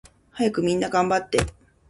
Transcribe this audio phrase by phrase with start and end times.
[0.31, 1.37] はやくみんながんばって